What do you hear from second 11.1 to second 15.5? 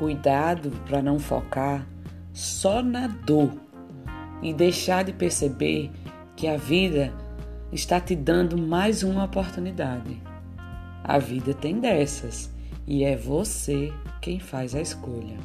vida tem dessas e é você quem faz a escolha.